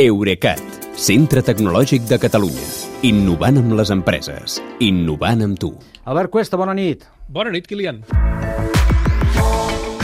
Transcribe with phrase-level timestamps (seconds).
[0.00, 0.60] Eurecat,
[0.96, 2.62] centre tecnològic de Catalunya.
[3.04, 4.54] Innovant amb les empreses.
[4.80, 5.68] Innovant amb tu.
[6.08, 7.04] Albert Cuesta, bona nit.
[7.28, 7.98] Bona nit, Kilian.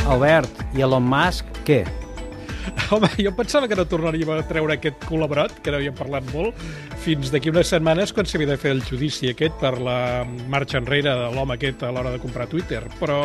[0.05, 1.79] Albert, i Elon Musk, què?
[2.93, 6.61] Home, jo pensava que no tornaríem a treure aquest col·laborat, que n'havíem parlat molt,
[7.01, 11.17] fins d'aquí unes setmanes quan s'havia de fer el judici aquest per la marxa enrere
[11.17, 12.85] de l'home aquest a l'hora de comprar Twitter.
[13.01, 13.23] Però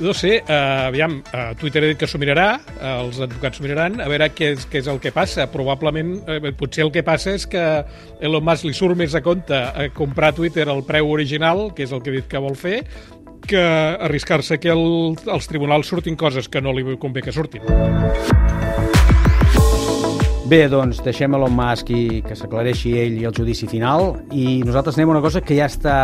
[0.00, 3.66] no sé, uh, aviam, uh, Twitter ha dit que s'ho mirarà, uh, els advocats s'ho
[3.66, 5.46] miraran, a veure què és, què és el que passa.
[5.52, 7.62] Probablement, uh, potser el que passa és que
[8.24, 11.94] Elon Musk li surt més a compte a comprar Twitter al preu original, que és
[11.94, 12.80] el que ha dit que vol fer,
[13.44, 17.62] que arriscar-se que el, els tribunals surtin coses que no li convé que surtin.
[20.54, 24.94] Bé, doncs deixem Elon Musk i que s'aclareixi ell i el judici final i nosaltres
[24.94, 25.94] anem a una cosa que ja està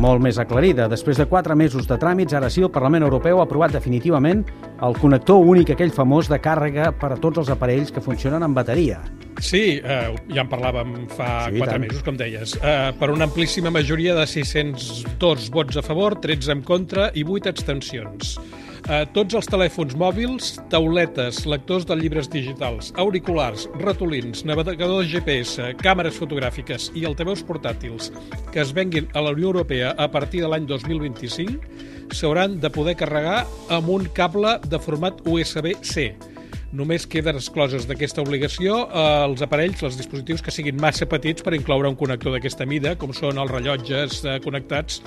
[0.00, 0.86] molt més aclarida.
[0.88, 4.46] Després de quatre mesos de tràmits, ara sí, el Parlament Europeu ha aprovat definitivament
[4.80, 8.56] el connector únic, aquell famós de càrrega per a tots els aparells que funcionen amb
[8.56, 9.02] bateria.
[9.44, 11.84] Sí, eh, ja en parlàvem fa sí, quatre tant.
[11.84, 12.56] mesos, com deies.
[12.64, 17.52] Eh, per una amplíssima majoria de 602 vots a favor, 13 en contra i 8
[17.52, 18.38] abstencions.
[18.82, 26.18] Eh, tots els telèfons mòbils, tauletes, lectors de llibres digitals, auriculars, ratolins, navegadors GPS, càmeres
[26.18, 28.10] fotogràfiques i altaveus portàtils
[28.50, 32.96] que es venguin a la Unió Europea a partir de l'any 2025 s'hauran de poder
[32.98, 36.10] carregar amb un cable de format USB-C
[36.72, 41.52] Només queden excloses d'aquesta obligació eh, els aparells, els dispositius que siguin massa petits per
[41.52, 45.02] incloure un connector d'aquesta mida, com són els rellotges eh, connectats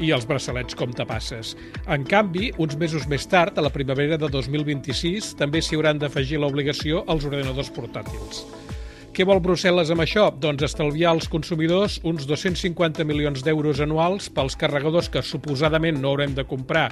[0.00, 1.54] i els braçalets com tapasses.
[1.86, 6.40] En canvi, uns mesos més tard, a la primavera de 2026, també s'hi hauran d'afegir
[6.40, 8.44] l'obligació als ordenadors portàtils.
[9.10, 10.28] Què vol Brussel·les amb això?
[10.38, 16.36] Doncs estalviar als consumidors uns 250 milions d'euros anuals pels carregadors que suposadament no haurem
[16.36, 16.86] de comprar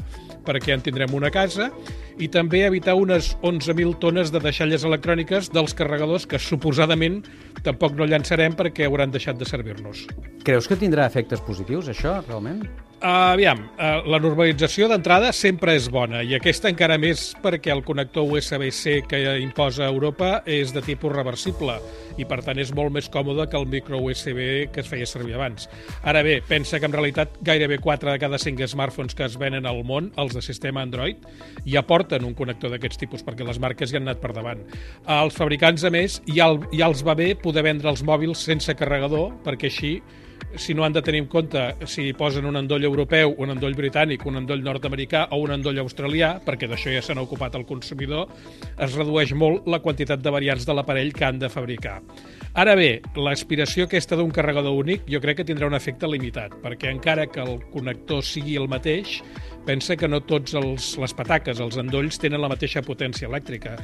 [0.48, 1.70] perquè en tindrem una casa
[2.18, 7.22] i també evitar unes 11.000 tones de deixalles electròniques dels carregadors que suposadament
[7.62, 10.08] tampoc no llançarem perquè hauran deixat de servir-nos.
[10.42, 12.66] Creus que tindrà efectes positius, això, realment?
[12.98, 17.84] Uh, aviam, uh, la normalització d'entrada sempre és bona i aquesta encara més perquè el
[17.86, 21.76] connector USB-C que imposa Europa és de tipus reversible
[22.18, 24.42] i per tant és molt més còmode que el micro USB
[24.74, 25.70] que es feia servir abans.
[26.02, 29.70] Ara bé, pensa que en realitat gairebé 4 de cada 5 smartphones que es venen
[29.70, 31.22] al món, els de sistema Android,
[31.70, 34.66] ja porten un connector d'aquests tipus perquè les marques ja han anat per davant.
[35.06, 39.36] Els fabricants, a més, ja, ja els va bé poder vendre els mòbils sense carregador
[39.46, 40.00] perquè així
[40.56, 44.24] si no han de tenir en compte si posen un endoll europeu, un endoll britànic,
[44.26, 48.28] un endoll nord-americà o un endoll australià, perquè d'això ja se n'ha ocupat el consumidor,
[48.78, 51.98] es redueix molt la quantitat de variants de l'aparell que han de fabricar.
[52.58, 56.90] Ara bé, l'aspiració aquesta d'un carregador únic jo crec que tindrà un efecte limitat, perquè
[56.90, 59.20] encara que el connector sigui el mateix,
[59.66, 63.76] pensa que no tots els, les pataques, els endolls, tenen la mateixa potència elèctrica.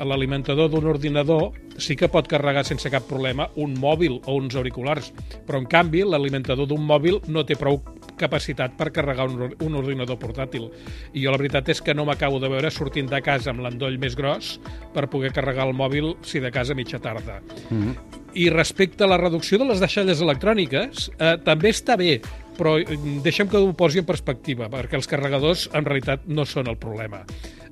[0.00, 5.12] L'alimentador d'un ordinador sí que pot carregar sense cap problema un mòbil o uns auriculars,
[5.46, 7.80] però en canvi l'alimentador d'un mòbil no té prou
[8.20, 10.68] capacitat per carregar un, un ordinador portàtil.
[11.14, 13.98] I jo la veritat és que no m'acabo de veure sortint de casa amb l'endoll
[14.00, 14.58] més gros
[14.94, 17.40] per poder carregar el mòbil si de casa mitja tarda.
[17.70, 18.18] Mm -hmm.
[18.34, 22.20] I respecte a la reducció de les deixalles electròniques, eh, també està bé,
[22.58, 26.70] però mm, deixem que ho posi en perspectiva, perquè els carregadors en realitat no són
[26.70, 27.24] el problema.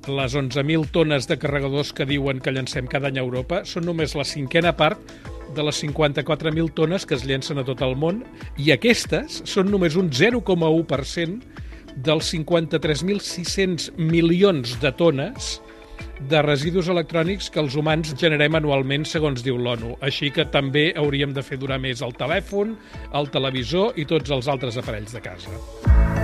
[0.09, 4.15] Les 11.000 tones de carregadors que diuen que llancem cada any a Europa són només
[4.17, 5.01] la cinquena part
[5.57, 8.23] de les 54.000 tones que es llencen a tot el món
[8.61, 11.65] i aquestes són només un 0,1%
[12.05, 15.59] dels 53.600 milions de tones
[16.31, 19.97] de residus electrònics que els humans generem anualment, segons diu l'ONU.
[20.05, 22.77] Així que també hauríem de fer durar més el telèfon,
[23.15, 26.18] el televisor i tots els altres aparells de casa.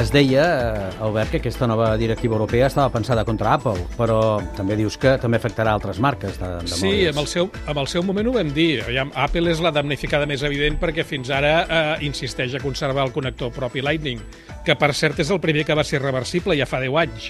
[0.00, 0.44] Es deia,
[0.88, 5.18] eh, Albert, que aquesta nova directiva europea estava pensada contra Apple, però també dius que
[5.20, 7.10] també afectarà altres marques de, de sí, mòbils.
[7.10, 8.80] amb el, seu, amb el seu moment ho vam dir.
[8.86, 13.12] Aviam, Apple és la damnificada més evident perquè fins ara eh, insisteix a conservar el
[13.12, 14.24] connector propi Lightning,
[14.64, 17.28] que per cert és el primer que va ser reversible ja fa 10 anys.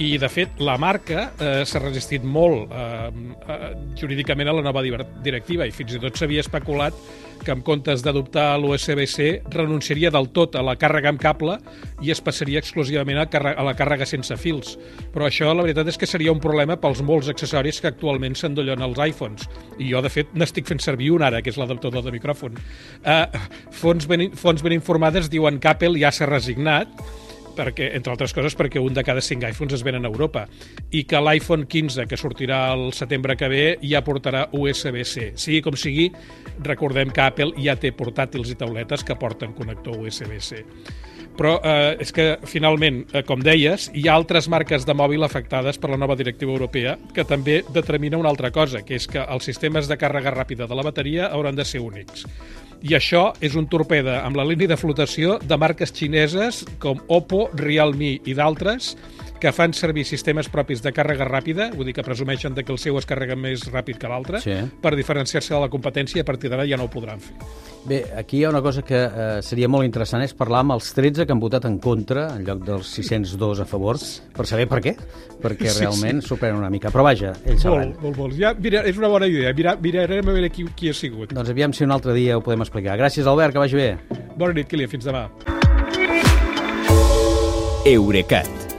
[0.00, 3.12] I, de fet, la marca eh, s'ha resistit molt eh,
[3.44, 6.96] eh, jurídicament a la nova directiva i fins i tot s'havia especulat
[7.44, 11.58] que en comptes d'adoptar l'USB-C renunciaria del tot a la càrrega amb cable
[12.04, 14.76] i es passaria exclusivament a, a la càrrega sense fils.
[15.14, 18.82] Però això, la veritat és que seria un problema pels molts accessoris que actualment s'endollen
[18.84, 19.46] als iPhones.
[19.78, 22.58] I jo, de fet, n'estic fent servir un ara, que és l'adaptador de micròfon.
[23.04, 26.92] Uh, fons, ben, fons ben informades diuen que Apple ja s'ha resignat
[27.56, 30.46] perquè, entre altres coses perquè un de cada cinc iPhones es venen a Europa
[30.90, 35.32] i que l'iPhone 15, que sortirà el setembre que ve, ja portarà USB-C.
[35.40, 36.10] Sigui com sigui,
[36.66, 40.64] recordem que Apple ja té portàtils i tauletes que porten connector USB-C.
[41.36, 45.76] però eh, és que finalment, eh, com deies, hi ha altres marques de mòbil afectades
[45.76, 49.44] per la nova directiva europea que també determina una altra cosa, que és que els
[49.44, 52.24] sistemes de càrrega ràpida de la bateria hauran de ser únics.
[52.82, 57.46] I això és un torpede amb la línia de flotació de marques xineses com Oppo,
[57.56, 58.94] Realme i d'altres
[59.40, 62.78] que fan servir sistemes propis de càrrega ràpida, vull dir que presumeixen de que el
[62.80, 64.54] seu es carrega més ràpid que l'altre, Sí.
[64.82, 67.34] per diferenciar-se de la competència i a partir d'ara ja no ho podran fer.
[67.86, 70.88] Bé, aquí hi ha una cosa que eh, seria molt interessant, és parlar amb els
[70.92, 73.96] 13 que han votat en contra, en lloc dels 602 a favor,
[74.34, 74.96] per saber per què,
[75.42, 76.90] perquè Sí, realment s'ho prenen una mica.
[76.90, 77.90] Però vaja, ells sabran.
[77.92, 78.34] Molt, molt, molt.
[78.40, 79.52] Ja, mira, és una bona idea.
[79.54, 81.32] Mira, mirarem a veure qui, qui ha sigut.
[81.36, 82.98] Doncs aviam si un altre dia ho podem explicar.
[82.98, 83.98] Gràcies, Albert, que vagi bé.
[84.36, 84.90] Bona nit, Kilian.
[84.90, 85.28] Fins demà.
[87.86, 88.48] Eurecat,